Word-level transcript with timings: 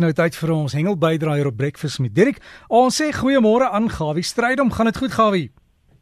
nou 0.00 0.12
tyd 0.12 0.36
vir 0.36 0.50
ons 0.54 0.74
hengel 0.76 0.96
bydraaier 0.98 1.48
op 1.50 1.56
breakfast 1.56 2.00
met 2.00 2.14
Dirk. 2.14 2.40
Ons 2.68 2.98
sê 3.00 3.12
goeiemôre 3.14 3.68
aan 3.72 3.88
Gawie 3.90 4.24
Strydom. 4.24 4.70
Gaan 4.72 4.90
dit 4.90 4.98
goed 4.98 5.12
Gawie? 5.12 5.50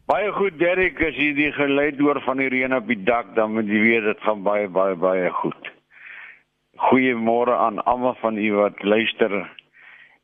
Baie 0.06 0.32
goed 0.36 0.58
Dirk, 0.60 1.00
as 1.00 1.16
jy 1.16 1.30
die 1.36 1.50
geluid 1.56 2.00
hoor 2.00 2.20
van 2.26 2.42
die 2.42 2.50
reën 2.52 2.74
op 2.76 2.86
die 2.90 3.00
dak, 3.06 3.34
dan 3.36 3.54
moet 3.56 3.70
jy 3.72 3.80
weet 3.80 4.04
dit 4.10 4.24
gaan 4.26 4.42
baie 4.44 4.68
baie 4.68 4.96
baie 5.00 5.30
goed. 5.40 5.70
Goeiemôre 6.90 7.54
aan 7.56 7.80
almal 7.84 8.16
van 8.20 8.36
u 8.36 8.50
wat 8.58 8.82
luister. 8.84 9.34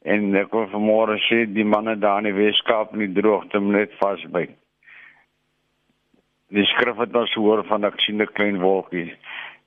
En 0.05 0.35
ek 0.37 0.53
wil 0.53 0.67
vanmôre 0.73 1.17
sê 1.29 1.45
die 1.49 1.65
manne 1.65 1.97
daar 2.01 2.21
in 2.21 2.29
die 2.31 2.37
Weskaap 2.37 2.93
in 2.97 3.07
die 3.07 3.23
droogte 3.23 3.61
net 3.61 3.97
vasbyt. 4.01 4.53
Die 6.51 6.67
skrif 6.73 6.99
het 6.99 7.15
ons 7.15 7.35
hoor 7.39 7.63
van 7.69 7.85
ek 7.87 8.01
sien 8.03 8.21
'n 8.21 8.35
klein 8.35 8.59
wolkie. 8.61 9.13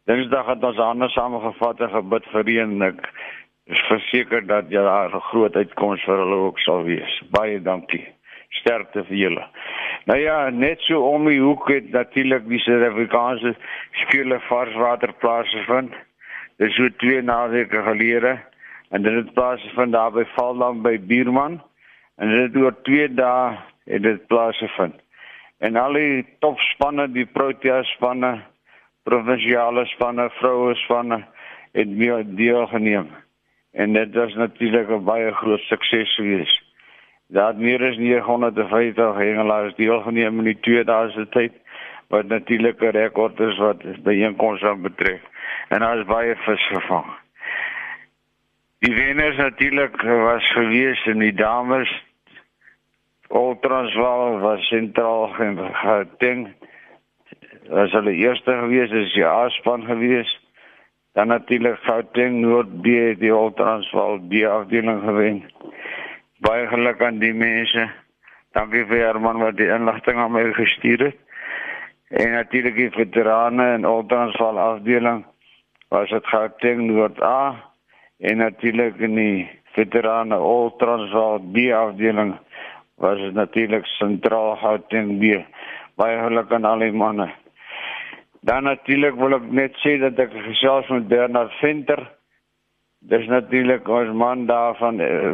Dinsdag 0.06 0.50
het 0.52 0.64
ons 0.68 0.80
anders 0.84 1.14
saamgevat 1.16 1.82
en 1.82 1.90
gebid 1.90 2.26
vir 2.32 2.44
reën. 2.44 2.82
Ek 2.82 3.06
is 3.72 3.80
verseker 3.88 4.44
dat 4.48 4.72
jy 4.72 4.82
daar 4.84 5.16
'n 5.16 5.28
groot 5.30 5.56
uitkoms 5.56 6.04
vir 6.04 6.18
hulle 6.18 6.36
ook 6.48 6.60
sal 6.60 6.84
wees. 6.84 7.22
Baie 7.32 7.62
dankie. 7.62 8.08
Sterkte 8.50 9.04
vir 9.04 9.18
julle. 9.18 9.46
Nou 10.06 10.20
ja, 10.20 10.50
net 10.50 10.80
so 10.82 11.02
om 11.10 11.26
die 11.26 11.40
hoek 11.40 11.68
het 11.70 11.92
natuurlik 11.92 12.48
die 12.48 12.60
Suid-Afrikaanse 12.60 13.56
skole 13.92 14.40
varswaterplase 14.40 15.64
vind. 15.64 15.94
Dit 16.58 16.70
is 16.70 16.76
so 16.76 16.90
twee 16.98 17.22
naweke 17.22 17.82
gelede 17.84 18.40
en 18.90 19.02
dit 19.02 19.14
het 19.14 19.34
plaas 19.34 19.62
vind 19.76 19.92
daar 19.92 20.12
by 20.12 20.26
Valdam 20.36 20.82
by 20.82 21.00
Buurman 21.00 21.62
en 22.18 22.30
dit 22.30 22.62
oor 22.62 22.76
2 22.82 23.14
dae 23.14 23.58
het 23.86 24.04
dit 24.04 24.28
plaasgevind. 24.28 24.96
En 25.60 25.76
al 25.76 25.94
die 25.94 26.26
topspanne, 26.40 27.12
die 27.12 27.26
Protea 27.26 27.84
spanne, 27.84 28.44
provinsiale 29.04 29.86
spanne, 29.86 30.30
vroue 30.30 30.76
spanne 30.76 31.26
het 31.72 31.98
deelgeneem 32.38 33.23
en 33.74 33.94
dit 33.94 34.14
was 34.14 34.34
natuurlik 34.34 34.90
'n 34.90 35.04
baie 35.04 35.32
groot 35.32 35.60
sukses 35.60 36.16
gewees. 36.16 36.64
Daar 37.28 37.56
meer 37.56 37.90
as 37.90 37.98
950 37.98 39.16
hengelaars 39.16 39.76
deelgeneem 39.76 40.38
in 40.38 40.44
die 40.44 40.60
twee 40.60 40.84
dae 40.84 41.10
se 41.12 41.30
tyd 41.30 41.54
wat 42.08 42.26
natuurlik 42.26 42.82
'n 42.82 42.96
rekord 42.98 43.40
is 43.40 43.58
wat 43.58 44.04
byeenkomste 44.04 44.68
aan 44.68 44.82
betref. 44.82 45.22
En 45.70 45.80
daar 45.80 45.98
is 45.98 46.06
baie 46.06 46.36
vis 46.36 46.68
gevang. 46.68 47.06
Die 48.80 48.96
wenners 48.96 49.38
natuurlik 49.38 50.02
was 50.02 50.52
gewees 50.52 51.06
in 51.06 51.20
die 51.20 51.34
dames 51.34 52.04
Ultransval 53.30 54.40
was 54.40 54.68
sentraal 54.68 55.28
gedink. 55.28 56.48
Was 57.70 57.92
hulle 57.92 58.12
eerste 58.12 58.52
gewees, 58.52 58.92
is 58.92 59.14
die 59.14 59.26
A-span 59.26 59.86
gewees 59.86 60.43
dan 61.14 61.28
natuurlik 61.28 61.78
Gauteng 61.86 62.42
Noord 62.42 62.82
B 62.82 62.86
die 63.22 63.30
Ultransval 63.30 64.20
B 64.30 64.46
afdeling 64.50 65.04
gewen. 65.04 65.44
Baie 66.42 66.68
geluk 66.68 67.02
aan 67.02 67.20
die 67.22 67.34
mense. 67.34 67.90
Dankie 68.54 68.86
vir 68.90 69.06
Herman 69.08 69.42
wat 69.42 69.58
die 69.58 69.70
inligting 69.70 70.18
aan 70.18 70.34
my 70.34 70.48
gestuur 70.58 71.06
het. 71.10 71.20
En 72.14 72.32
natuurlik 72.32 72.76
die 72.76 72.90
veterane 72.94 73.68
en 73.78 73.86
Ultransval 73.90 74.60
afdeling 74.60 75.24
was 75.94 76.10
dit 76.10 76.26
Gauteng 76.28 76.88
Noord 76.90 77.22
A 77.22 77.62
en 78.18 78.38
natuurlik 78.38 78.98
in 78.98 79.16
die 79.16 79.50
veterane 79.78 80.38
Ultransval 80.38 81.40
B 81.54 81.70
afdeling 81.74 82.34
was 82.98 83.22
dit 83.22 83.34
natuurlik 83.34 83.86
sentraal 83.86 84.56
Gauteng 84.56 85.18
B. 85.22 85.46
Baie 85.96 86.18
geluk 86.26 86.54
aan 86.54 86.66
al 86.66 86.86
die 86.86 86.92
manne. 86.92 87.30
Dan 88.44 88.64
natuurlik 88.64 89.16
wil 89.16 89.38
ek 89.38 89.46
net 89.56 89.78
sê 89.80 89.94
dat 90.02 90.18
ek 90.20 90.34
gesels 90.44 90.90
met 90.92 91.08
Bernard 91.08 91.54
Venter. 91.62 92.02
Dis 93.08 93.24
natuurlik 93.32 93.88
ons 93.88 94.12
man 94.20 94.44
daar 94.50 94.76
van 94.82 95.00
uh, 95.00 95.32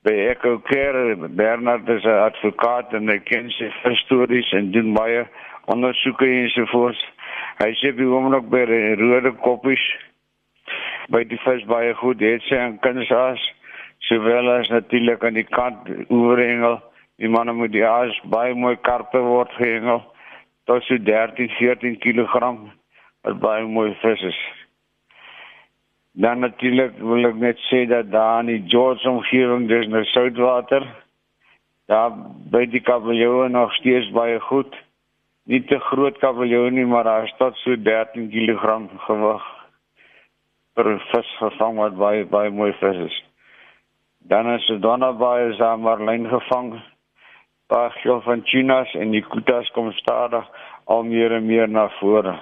by 0.00 0.14
Echo 0.30 0.54
Care. 0.64 1.28
Bernard 1.28 1.88
is 1.92 2.08
'n 2.08 2.22
advokaat 2.28 2.96
en 2.96 3.12
hy 3.12 3.18
ken 3.18 3.52
sy 3.52 3.68
stories 4.00 4.52
en 4.52 4.72
doen 4.72 4.94
baie 4.96 5.26
ondersoeke 5.66 6.24
en 6.24 6.48
so 6.56 6.64
voort. 6.72 7.04
Hy 7.60 7.70
sê 7.82 7.92
by 7.92 8.08
hom 8.08 8.32
ook 8.32 8.48
by 8.48 8.64
rode 8.96 9.36
koppies 9.44 9.84
by 11.12 11.24
die 11.28 11.40
vis 11.44 11.68
baie 11.68 11.94
goed 12.00 12.20
het 12.20 12.42
sy 12.48 12.56
en 12.56 12.80
kunsaas 12.80 13.44
sowel 14.08 14.50
as 14.56 14.72
natuurlik 14.72 15.24
aan 15.24 15.36
die 15.36 15.50
kant 15.52 15.84
oorhengel. 16.08 16.80
Die 17.20 17.28
manne 17.28 17.52
moet 17.52 17.72
die 17.72 17.84
aas 17.84 18.16
baie 18.24 18.54
mooi 18.54 18.76
karpe 18.80 19.20
word 19.20 19.52
gehengel 19.60 20.00
tot 20.66 20.82
so 20.86 20.98
13 20.98 21.48
14 21.58 21.98
kg 22.02 22.40
wat 23.26 23.40
baie 23.42 23.66
mooi 23.66 23.92
vis 24.02 24.22
is. 24.22 24.38
Dan 26.16 26.40
natuurlik 26.40 26.96
wil 26.98 27.28
ek 27.28 27.36
net 27.42 27.58
sê 27.68 27.84
dat 27.90 28.10
daar 28.10 28.40
in 28.44 28.52
die 28.52 28.62
George 28.72 29.08
omgewing 29.08 29.66
dis 29.68 29.86
nou 29.92 30.02
soutwater. 30.12 30.86
Daar 31.90 32.14
by 32.52 32.64
die 32.70 32.82
kabeljou 32.82 33.48
nog 33.52 33.74
steeds 33.78 34.10
baie 34.16 34.40
goed. 34.48 34.74
Nie 35.46 35.62
te 35.62 35.78
groot 35.90 36.18
kabeljou 36.18 36.70
nie, 36.70 36.86
maar 36.86 37.04
daar 37.06 37.28
is 37.28 37.34
tot 37.38 37.54
so 37.62 37.76
13 37.76 38.30
kg 38.32 38.80
gewig 39.06 39.44
per 40.74 40.90
vis 41.12 41.30
gevang 41.38 41.78
wat 41.78 41.94
baie 41.96 42.24
baie 42.26 42.50
mooi 42.50 42.72
vis 42.80 42.98
is. 43.06 43.22
Dan 44.26 44.50
is 44.56 44.66
dan 44.82 45.04
naby 45.04 45.50
is 45.50 45.60
daar 45.62 45.78
maar 45.78 46.02
lyn 46.02 46.26
gevang 46.28 46.74
paar 47.66 47.90
geel 47.90 48.20
van 48.20 48.42
tunas 48.42 48.94
en 48.94 49.10
die 49.10 49.24
kutas 49.26 49.70
kom 49.74 49.92
stadig 49.92 50.46
al 50.84 51.02
meer 51.02 51.32
en 51.32 51.46
meer 51.46 51.68
na 51.68 51.88
vore. 51.98 52.36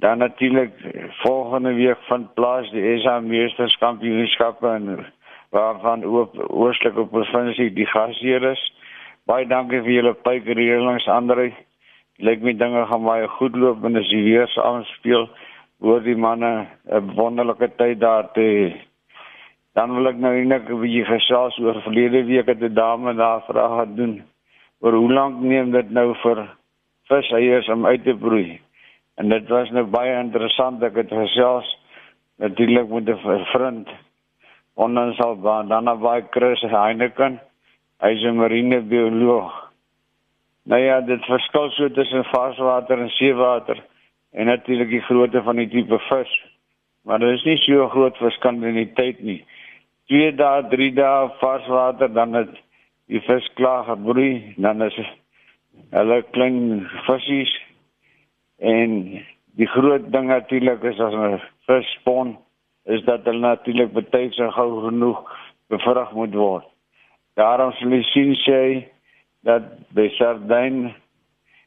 Dan 0.00 0.18
natuurlik 0.18 0.72
volgende 1.22 1.72
week 1.74 1.98
van 2.08 2.28
plaas 2.34 2.70
die 2.70 2.98
SA 2.98 3.20
Meesterskampioenskappe 3.20 4.68
en 4.68 5.06
waarvan 5.50 6.04
ook 6.04 6.36
oostelike 6.48 7.06
provinsie 7.06 7.72
die 7.72 7.86
gasheer 7.86 8.42
is. 8.50 8.62
Baie 9.28 9.46
dankie 9.46 9.82
vir 9.84 9.92
julle 9.92 10.14
pykereelings 10.14 11.08
Andre. 11.08 11.50
Lyk 12.16 12.44
my 12.44 12.54
dinge 12.56 12.86
gaan 12.86 13.04
baie 13.04 13.28
goed 13.36 13.56
loop 13.56 13.84
en 13.84 13.96
as 13.96 14.08
die 14.12 14.22
weer 14.24 14.48
saam 14.54 14.84
speel, 14.94 15.28
word 15.80 16.04
die 16.04 16.16
manne 16.16 16.66
'n 16.88 17.12
wonderlike 17.16 17.68
tyd 17.76 18.00
daar 18.00 18.32
te 18.32 18.46
Dan 19.72 19.94
wil 19.94 20.08
ek 20.10 20.16
nou 20.18 20.34
net 20.44 20.68
'n 20.68 20.80
bietjie 20.80 21.04
gesels 21.04 21.58
oor 21.58 21.82
verlede 21.82 22.24
week 22.24 22.46
het 22.46 22.62
'n 22.62 22.74
dame 22.74 23.14
daar 23.14 23.42
vrae 23.46 23.86
gedoen 23.86 24.22
oor 24.80 24.92
hoe 24.92 25.12
lank 25.12 25.40
neem 25.40 25.70
dit 25.70 25.90
nou 25.90 26.14
vir 26.22 26.48
viseiers 27.08 27.68
om 27.68 27.86
uit 27.86 28.04
te 28.04 28.14
broei. 28.14 28.60
En 29.16 29.28
dit 29.28 29.48
was 29.48 29.70
nou 29.70 29.84
baie 29.84 30.20
interessant 30.20 30.82
ek 30.82 30.96
het 30.96 31.08
gesels 31.08 31.68
natuurlik 32.38 32.88
met 32.88 33.08
'n 33.08 33.44
vriend 33.52 33.88
onlangs 34.74 35.20
al 35.20 35.40
dan 35.40 35.68
dan 35.68 35.84
naby 35.84 36.22
Chris 36.30 36.60
Heineken. 36.60 37.40
Hy's 38.00 38.22
'n 38.22 38.36
marine 38.36 38.80
bioloog. 38.80 39.70
Nou 40.64 40.80
ja, 40.80 41.00
dit 41.00 41.24
verskil 41.24 41.70
so 41.70 41.88
tussen 41.88 42.24
varswater 42.24 42.98
en 42.98 43.08
seewater 43.08 43.78
en 44.32 44.46
natuurlik 44.46 44.88
die 44.88 45.00
grootte 45.00 45.42
van 45.42 45.56
die 45.56 45.68
tipe 45.68 45.98
vis. 45.98 46.44
Maar 47.02 47.18
dit 47.18 47.30
is 47.30 47.44
nie 47.44 47.56
so 47.56 47.88
groot 47.88 48.16
verskil 48.16 48.62
in 48.62 48.74
die 48.74 48.92
tyd 48.92 49.22
nie. 49.22 49.44
2 50.10 50.34
dae, 50.34 50.62
3 50.70 50.90
dae 50.98 51.30
vars 51.40 51.66
water 51.70 52.10
dan 52.12 52.34
het 52.34 52.52
die 53.10 53.20
vis 53.26 53.46
klaar 53.58 53.84
gebroei, 53.86 54.54
dan 54.58 54.82
is 54.82 54.96
hulle 55.94 56.22
klein 56.34 56.86
visse 57.06 57.60
en 58.58 58.96
die 59.58 59.68
groot 59.70 60.10
ding 60.12 60.28
natuurlik 60.30 60.82
is 60.90 61.00
as 61.00 61.14
'n 61.14 61.40
vis 61.66 61.92
spawn 61.98 62.36
is 62.84 63.04
dat 63.04 63.24
hulle 63.24 63.40
natuurlik 63.40 63.92
betyds 63.92 64.36
so 64.36 64.50
gou 64.50 64.70
genoeg 64.86 65.20
bevrug 65.68 66.12
moet 66.12 66.34
word. 66.34 66.66
Daarom 67.34 67.72
sal 67.72 67.92
jy 67.94 68.02
sien 68.02 68.34
sê 68.46 68.62
dat 69.46 69.62
by 69.94 70.08
sardyn 70.18 70.94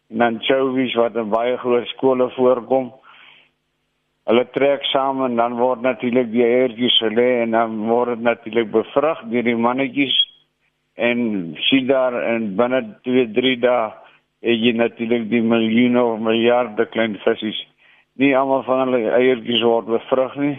en 0.09 0.21
anchovies 0.21 0.95
wat 0.95 1.15
in 1.15 1.29
baie 1.29 1.57
groot 1.57 1.87
skole 1.87 2.29
voorkom 2.35 2.91
Hulle 4.29 4.45
trek 4.55 4.85
saam 4.87 5.25
en 5.25 5.35
dan 5.35 5.57
word 5.59 5.81
natuurlik 5.83 6.29
die 6.31 6.45
eiertjies 6.45 6.95
gelê 7.03 7.27
en 7.41 7.55
dan 7.57 7.73
word 7.89 8.13
dit 8.13 8.21
natuurlik 8.23 8.69
bevrug 8.71 9.23
deur 9.31 9.43
die 9.43 9.55
mannetjies 9.65 10.15
en 10.95 11.17
sien 11.67 11.89
daar 11.89 12.15
en 12.21 12.45
binne 12.55 12.79
2 13.07 13.25
3 13.35 13.57
dae 13.65 13.89
het 14.47 14.63
jy 14.63 14.71
natuurlik 14.79 15.25
die 15.31 15.41
miljoene 15.43 16.03
of 16.03 16.21
miljarde 16.23 16.85
klein 16.93 17.17
visse. 17.25 17.51
Nie 18.15 18.31
almal 18.37 18.63
van 18.63 18.85
hulle 18.85 19.11
eiertjies 19.17 19.65
word 19.67 19.91
bevrug 19.91 20.39
nie 20.45 20.55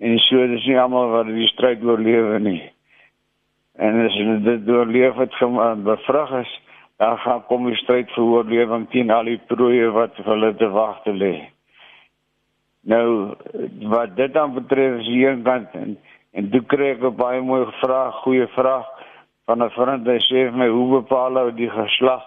en 0.00 0.18
so 0.26 0.50
dis 0.50 0.66
nie 0.66 0.78
almal 0.82 1.14
wat 1.14 1.30
die 1.30 1.46
stryd 1.52 1.86
oorlewe 1.86 2.42
nie. 2.42 2.58
En 3.78 4.02
as 4.02 4.18
hulle 4.18 4.40
dit 4.48 4.74
oorleef 4.74 5.14
het 5.20 5.38
bevrug 5.84 6.34
is, 6.40 6.58
dan 6.98 7.16
gaan 7.22 7.46
kom 7.46 7.70
die 7.70 7.78
stryd 7.84 8.10
vir 8.18 8.34
oorlewing 8.34 8.90
teen 8.90 9.14
al 9.14 9.30
die 9.30 9.38
proeë 9.46 9.94
wat 9.94 10.18
hulle 10.26 10.54
te 10.58 10.68
wag 10.74 11.02
te 11.06 11.14
lê. 11.14 11.34
Nou 12.90 13.34
wat 13.92 14.16
dit 14.16 14.32
dan 14.34 14.54
betref 14.54 15.00
is 15.00 15.06
hier 15.06 15.38
kant 15.46 15.74
en 15.78 15.98
en 16.32 16.50
toe 16.50 16.62
kry 16.70 16.92
ek 16.94 17.02
'n 17.02 17.16
baie 17.16 17.40
mooi 17.42 17.64
vraag, 17.82 18.14
goeie 18.22 18.46
vraag 18.58 18.86
van 19.46 19.62
'n 19.62 19.70
vriend 19.70 20.06
wat 20.06 20.22
sê 20.28 20.46
vir 20.50 20.58
my 20.58 20.68
hoe 20.68 21.00
bepaal 21.00 21.38
ou 21.38 21.50
die 21.50 21.70
geslag 21.70 22.22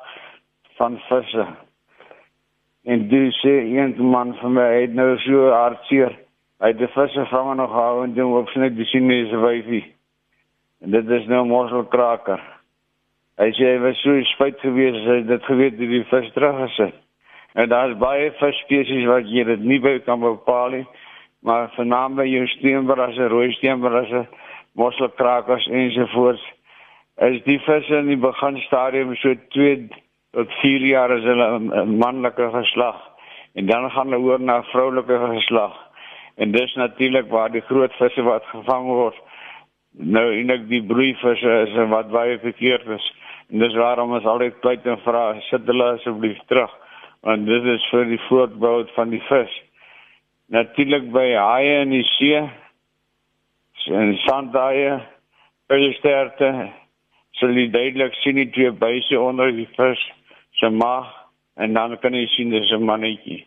van 0.77 0.99
visse? 1.09 1.45
En 2.83 3.07
dis 3.07 3.39
sê 3.43 3.55
een 3.63 3.95
man 4.05 4.35
vir 4.41 4.49
my 4.49 4.67
het 4.81 4.93
nou 4.93 5.17
so 5.17 5.49
hartseer 5.51 6.23
Hy 6.63 6.69
het 6.71 6.77
die 6.79 6.87
visse 6.93 7.25
vang 7.27 7.57
nog 7.59 7.73
gehou 7.75 8.03
en 8.05 8.13
doen 8.15 8.37
op 8.39 8.51
net 8.55 8.77
die 8.77 8.85
Chinese 8.87 9.35
wyfie. 9.35 9.83
En 10.79 10.93
dit 10.95 11.09
is 11.11 11.25
nou 11.27 11.41
mosselkraker. 11.49 12.39
Hy 13.41 13.49
sê 13.57 13.73
hy 13.73 13.81
was 13.83 13.99
so 13.99 14.15
spyt 14.29 14.61
gewees 14.63 14.95
as 15.01 15.09
hy 15.09 15.17
dit 15.27 15.49
geweet 15.49 15.75
het 15.75 15.91
die 15.91 16.05
vis 16.07 16.29
teruggesit. 16.31 17.02
En 17.53 17.69
daar's 17.69 17.97
baie 18.01 18.31
visspesies 18.39 19.05
wat 19.05 19.29
jy 19.29 19.43
dit 19.45 19.61
nie 19.61 19.79
by 19.81 19.99
kan 20.07 20.21
bepaal 20.23 20.73
nie, 20.73 20.85
maar 21.45 21.69
vernaam 21.75 22.17
by 22.17 22.25
jou 22.25 22.45
steenbrasse, 22.55 23.27
rooi 23.29 23.51
steenbrasse, 23.59 24.23
mosselkrakers 24.79 25.67
ensovoorts. 25.69 26.43
As 27.21 27.37
die 27.45 27.59
visse 27.61 27.99
in 27.99 28.09
die 28.09 28.17
beginstadium 28.17 29.13
so 29.21 29.35
2 29.53 29.75
tot 30.33 30.55
4 30.63 30.87
jaar 30.89 31.13
is 31.13 31.27
hulle 31.29 31.47
'n 31.59 31.97
manlike 32.01 32.49
geslag 32.57 32.97
en 33.53 33.65
dan 33.69 33.91
gaan 33.91 34.09
hulle 34.09 34.25
oor 34.25 34.39
na 34.39 34.63
vroulike 34.73 35.17
geslag. 35.35 35.75
En 36.37 36.51
dis 36.51 36.73
natuurlik 36.75 37.29
waar 37.29 37.51
die 37.51 37.61
groot 37.61 37.93
visse 37.93 38.23
wat 38.23 38.45
gevang 38.45 38.87
word 38.87 39.15
nou 39.91 40.25
eintlik 40.33 40.67
die 40.69 40.81
broeivisse 40.81 41.51
is 41.67 41.89
wat 41.89 42.09
baie 42.09 42.39
verkeerd 42.39 42.87
is. 42.87 43.13
En 43.49 43.59
dis 43.59 43.75
waarom 43.75 44.11
ons 44.11 44.25
altyd 44.25 44.59
pleit 44.59 44.85
en 44.85 44.97
vra 44.97 45.35
sit 45.39 45.67
hulle 45.67 45.83
asseblief 45.93 46.39
terug 46.47 46.73
want 47.23 47.47
dit 47.47 47.63
is 47.75 47.85
vir 47.91 48.05
die 48.11 48.21
voortbou 48.27 48.83
van 48.95 49.09
die 49.13 49.21
vis. 49.29 49.53
Natuurlik 50.51 51.09
by 51.15 51.25
haie 51.33 51.81
in 51.81 51.93
die 51.95 52.05
see 52.17 52.41
en 53.91 54.15
sandhaie, 54.23 54.99
pelsterte 55.71 56.49
sal 57.39 57.55
jy 57.57 57.69
duidelik 57.73 58.15
sien 58.21 58.37
die 58.39 58.49
twee 58.55 58.71
buise 58.71 59.19
onder 59.19 59.51
die 59.55 59.69
vis 59.77 60.01
se 60.59 60.69
maag 60.69 61.09
en 61.63 61.73
dan 61.73 61.97
kan 62.01 62.15
jy 62.15 62.25
sien 62.35 62.51
dis 62.51 62.71
'n 62.71 62.85
mannetjie. 62.85 63.45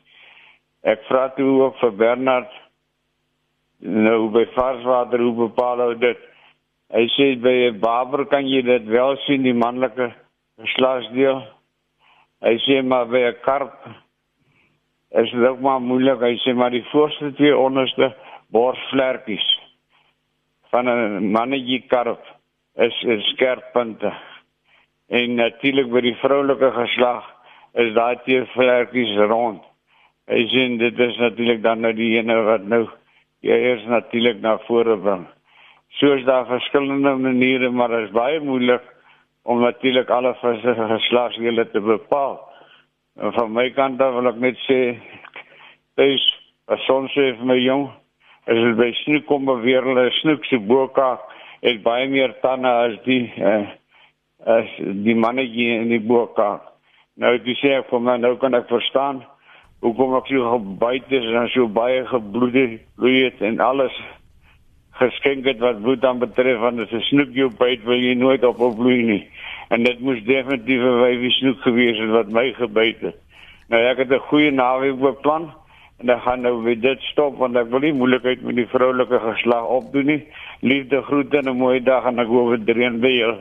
Ek 0.82 1.04
vra 1.08 1.28
toe 1.36 1.62
ook 1.62 1.78
vir 1.80 1.92
Bernard 1.92 2.50
nou 3.80 4.28
by 4.30 4.44
varswater 4.54 5.20
hoe 5.20 5.48
bepaal 5.48 5.82
hy 5.88 5.94
dit? 6.00 6.18
Hy 6.94 7.04
sê 7.16 7.34
by 7.42 7.54
'n 7.70 7.80
barber 7.80 8.24
kan 8.26 8.46
jy 8.46 8.62
dit 8.62 8.84
wel 8.86 9.16
sien 9.26 9.42
die 9.42 9.54
manlike 9.54 10.14
geslagsdeel. 10.60 11.55
Hy 12.44 12.56
sê 12.66 12.82
maar 12.82 13.06
by 13.08 13.20
'n 13.32 13.40
karp 13.44 13.72
is 15.10 15.30
dit 15.30 15.48
ook 15.48 15.60
maar 15.60 15.80
moeilik. 15.80 16.20
Hy 16.20 16.36
sê 16.44 16.54
maar 16.54 16.70
die 16.70 16.84
voorste 16.92 17.32
twee 17.34 17.56
onderste 17.56 18.14
borsvlerkies 18.52 19.46
van 20.70 20.88
'n 20.88 21.30
mannetjie 21.32 21.86
karp 21.88 22.22
is 22.76 23.02
is 23.02 23.24
skerp 23.32 23.72
punte. 23.72 24.12
En 25.08 25.34
natuurlik 25.34 25.90
by 25.90 26.00
die 26.00 26.16
vroulike 26.16 26.70
geslag 26.72 27.24
is 27.74 27.94
daai 27.94 28.16
twee 28.24 28.44
vlerkies 28.44 29.16
rond. 29.16 29.62
Hy 30.28 30.42
sê 30.52 30.76
dit 30.78 30.98
is 30.98 31.16
natuurlik 31.16 31.62
dan 31.62 31.80
nou 31.80 31.92
die 31.92 32.18
ene 32.18 32.42
wat 32.42 32.62
nou 32.62 32.88
jy 33.40 33.56
eers 33.56 33.84
natuurlik 33.84 34.40
na 34.40 34.58
vore 34.58 34.96
bring. 34.98 35.26
So 35.88 36.12
is 36.12 36.24
daar 36.24 36.46
verskillende 36.46 37.16
maniere, 37.16 37.70
maar 37.70 37.88
dit 37.88 38.08
is 38.08 38.10
baie 38.10 38.40
moeilik 38.40 38.95
om 39.46 39.60
natuurlik 39.62 40.10
alle 40.10 40.34
geslagsdele 40.40 41.70
te 41.70 41.80
bepaal. 41.80 42.40
En 43.20 43.32
van 43.32 43.52
my 43.52 43.70
kant 43.70 44.00
af 44.02 44.14
wil 44.18 44.28
ek 44.32 44.40
net 44.42 44.58
sê 44.66 44.80
dis 46.00 46.24
as 46.68 46.88
ons 46.90 47.12
sê 47.14 47.30
vir 47.38 47.46
my 47.48 47.56
jong, 47.60 47.86
as 48.50 48.58
jy 48.58 48.72
by 48.78 48.90
snoek 49.04 49.26
kom 49.30 49.46
beweer 49.46 49.86
hulle 49.86 50.08
snoek 50.20 50.44
se 50.50 50.58
boka 50.58 51.14
het 51.62 51.82
baie 51.86 52.08
meer 52.10 52.34
tande 52.42 52.68
as 52.68 52.98
die 53.06 53.22
eh, 53.38 53.70
as 54.56 54.74
die 55.06 55.16
mannetjie 55.16 55.78
in 55.80 55.94
die 55.94 56.02
boka. 56.02 56.58
Nou 57.22 57.32
dis 57.46 57.62
sê 57.62 57.78
ek 57.78 57.88
vir 57.90 58.02
my 58.02 58.18
nou 58.20 58.34
kan 58.42 58.54
ek 58.58 58.68
verstaan 58.70 59.22
hoekom 59.86 60.18
ek 60.18 60.28
so 60.32 60.52
gebyt 60.56 61.14
is 61.14 61.30
en 61.30 61.48
so 61.54 61.70
baie 61.70 62.02
gebloed 62.10 62.58
het 62.58 63.42
en 63.46 63.62
alles 63.62 63.94
geskenk 65.00 65.44
het 65.44 65.58
wat 65.58 65.82
bloed 65.82 66.00
dan 66.00 66.18
betref 66.18 66.58
want 66.60 66.78
is 66.78 66.92
'n 66.92 67.00
snoekie 67.00 67.44
op 67.44 67.58
byt 67.58 67.84
wil 67.84 68.00
jy 68.00 68.14
nooit 68.14 68.44
op 68.44 68.60
opbloei 68.60 69.02
nie. 69.02 69.28
En 69.68 69.82
dit 69.82 70.00
moes 70.00 70.22
definitief 70.24 70.80
'n 70.80 71.00
wyfie 71.02 71.30
snoek 71.30 71.60
gewees 71.60 71.98
het 71.98 72.10
wat 72.10 72.28
my 72.28 72.52
gebyt 72.52 73.00
het. 73.00 73.16
Nou 73.68 73.82
ek 73.82 73.98
het 73.98 74.10
'n 74.10 74.28
goeie 74.28 74.50
naweek 74.50 74.98
beplan 74.98 75.52
en 75.98 76.06
dan 76.06 76.20
gaan 76.20 76.40
nou 76.40 76.62
weer 76.62 76.80
dit 76.80 77.00
stop 77.00 77.38
want 77.38 77.56
ek 77.56 77.70
wil 77.70 77.80
nie 77.80 77.92
moeilikheid 77.92 78.42
met 78.42 78.56
die 78.56 78.66
vroulike 78.66 79.18
geslag 79.18 79.66
opdoen 79.66 80.06
nie. 80.06 80.26
Liefde 80.60 81.02
groete 81.02 81.36
en 81.36 81.48
'n 81.48 81.56
mooi 81.56 81.82
dag 81.82 82.04
en 82.04 82.18
ek 82.18 82.26
hoop 82.26 82.64
dit 82.64 82.76
reën 82.76 83.00
by 83.00 83.12
jou 83.12 83.36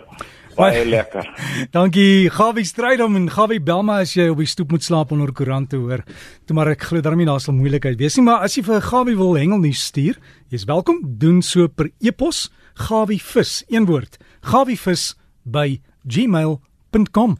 Baie 0.55 0.85
lekker. 0.87 1.27
Dankie 1.75 2.29
Gawie 2.31 2.65
Strydom 2.65 3.17
en 3.19 3.27
Gawie 3.31 3.59
Belma 3.59 3.99
as 4.03 4.13
jy 4.15 4.29
op 4.31 4.39
die 4.39 4.47
stoep 4.49 4.71
moet 4.75 4.85
slaap 4.85 5.11
onder 5.11 5.33
koerante 5.35 5.79
hoor. 5.81 6.05
Toe 6.47 6.55
maar 6.55 6.71
ek 6.71 6.87
glo 6.87 7.03
daarmee 7.03 7.27
daar 7.27 7.43
sal 7.43 7.57
moeilikheid 7.57 7.99
wees 7.99 8.15
nie, 8.19 8.25
maar 8.29 8.45
as 8.47 8.55
jy 8.55 8.63
vir 8.67 8.83
Gawie 8.85 9.17
wil 9.19 9.35
hengelnuus 9.35 9.83
stuur, 9.91 10.19
jy's 10.53 10.67
welkom. 10.69 11.01
Doen 11.19 11.41
so 11.43 11.67
per 11.67 11.91
e-pos 11.99 12.47
gawievis, 12.87 13.63
een 13.71 13.87
woord. 13.89 14.19
gawievis 14.45 15.15
by 15.43 15.81
gmail.com 16.07 17.37